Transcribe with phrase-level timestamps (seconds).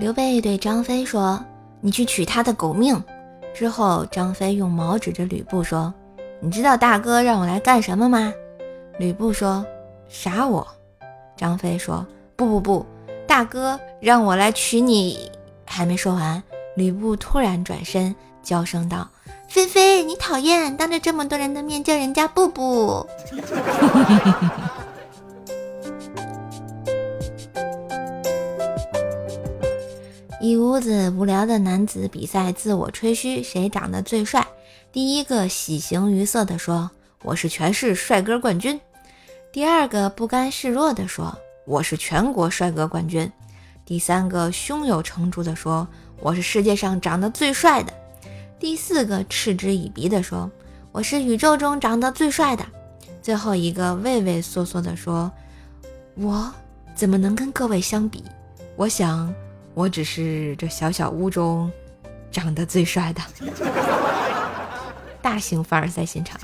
[0.00, 1.38] 刘备对张飞说
[1.82, 3.04] ：“你去取他的狗命。”
[3.52, 5.92] 之后，张飞用矛指着吕布说
[6.40, 8.32] ：“你知道大哥让我来干什么吗？”
[8.98, 9.62] 吕布说
[10.08, 10.66] ：“杀我。”
[11.36, 12.86] 张飞说：“不不不，
[13.26, 15.30] 大哥让我来娶你。”
[15.68, 16.42] 还没说完，
[16.76, 19.06] 吕布突然转身，娇声道
[19.48, 23.06] ：“菲菲，你讨厌，当着这么多人的面叫人家布布。”
[30.42, 34.46] 一屋子无聊的男子比赛自我吹嘘，谁长得最帅？
[34.90, 36.90] 第一个喜形于色地说
[37.22, 38.80] ：“我是全市帅哥冠军。”
[39.52, 43.30] 第二个不甘示弱地说：“我是全国帅哥冠军。”
[43.84, 45.86] 第三个胸有成竹地说
[46.20, 47.92] ：“我是世界上长得最帅的。”
[48.58, 50.50] 第四个嗤之以鼻地说
[50.90, 52.64] ：“我是宇宙中长得最帅的。”
[53.20, 55.30] 最后一个畏畏缩缩地说
[56.16, 56.50] ：“我
[56.94, 58.24] 怎么能跟各位相比？
[58.76, 59.30] 我想。”
[59.74, 61.70] 我只是这小小屋中
[62.30, 63.22] 长得最帅的，
[65.22, 66.40] 大型凡尔赛现场。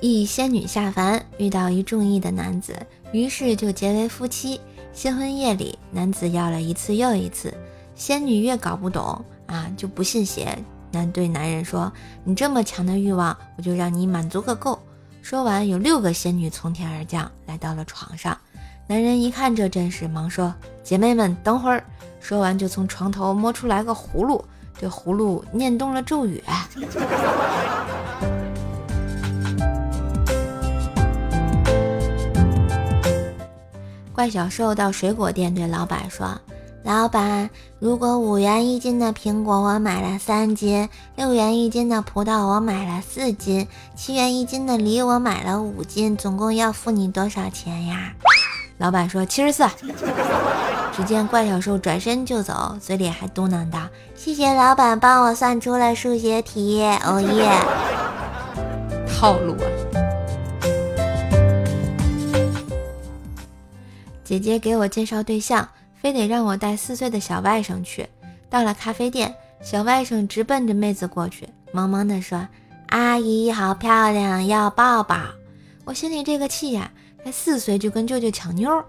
[0.00, 2.74] 一仙女下凡，遇到一中意的男子，
[3.12, 4.60] 于是就结为夫妻。
[4.92, 7.52] 新婚夜里，男子要了一次又一次，
[7.94, 10.56] 仙女越搞不懂啊，就不信邪，
[10.92, 11.92] 男对男人说
[12.24, 14.78] ：“你这么强的欲望，我就让你满足个够。”
[15.28, 18.38] 说完，有六个仙女从天而降，来到了床上。
[18.86, 21.82] 男人一看这阵势，忙说：“姐妹们，等会儿。”
[22.22, 24.44] 说完，就从床头摸出来个葫芦，
[24.78, 26.40] 这葫芦念动了咒语。
[34.14, 36.40] 怪小兽到水果店对老板说。
[36.86, 48.12] 老板，如果五元一斤的苹果我买了三斤，六元一斤的葡萄我买了四斤，七元一斤的梨我买了五斤，总共要付你多少钱呀？
[48.78, 49.64] 老板说七十四。
[50.92, 53.80] 只见怪小兽转身就走，嘴里还嘟囔道
[54.14, 57.50] ：“谢谢老板帮我算出了数学题。”哦耶，
[59.08, 59.66] 套路啊！
[64.22, 65.68] 姐姐给我介绍对象。
[66.06, 68.08] 非得让我带四岁的小外甥去。
[68.48, 72.46] 到了咖啡店，小外甥直奔着妹子过去，萌萌地说
[72.90, 75.16] ：“阿姨好漂亮，要抱抱。”
[75.84, 76.88] 我心里这个气呀，
[77.24, 78.84] 才四岁就跟舅舅抢妞，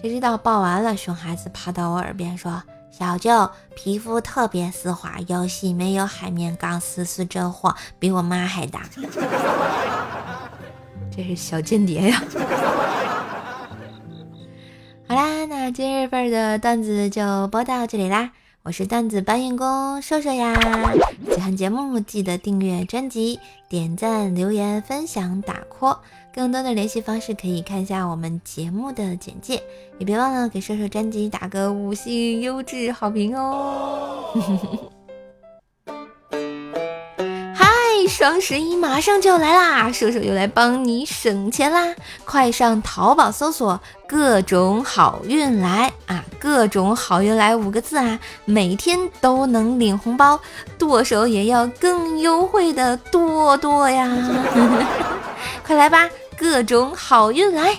[0.00, 8.84] 谁知道抱完了，熊孩子趴到我耳边说：“小舅皮肤特别丝滑，游戏没有海绵钢丝丝这货比我妈还大。
[11.14, 12.22] ”这是小间谍呀。
[15.64, 18.32] 那今日份的段子就播到这里啦！
[18.64, 20.52] 我是段子搬运工瘦瘦呀。
[21.32, 25.98] 喜欢节目记得订阅专辑、点赞、留言、分享、打 call。
[26.34, 29.62] 更多的联系方式可以看一下我们节目的简介，
[30.00, 34.90] 也别忘了给瘦瘦专辑打个五星优质好评哦。
[38.22, 41.92] 双十一马上就要来啦，射手又来帮你省钱啦！
[42.24, 50.38] 快上淘宝搜索“各种好运来”啊，“各种好运来”五个字啊，每天都能领红包，
[50.78, 54.08] 剁手也要更优惠的剁剁呀！
[55.66, 56.08] 快来吧，
[56.38, 57.76] 各种好运来！